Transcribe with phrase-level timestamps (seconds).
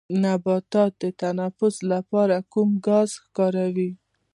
[0.23, 3.91] نباتات د تنفس لپاره کوم ګاز کاروي